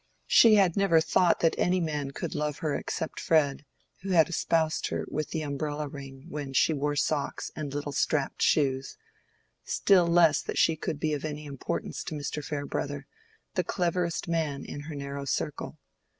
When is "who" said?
4.01-4.09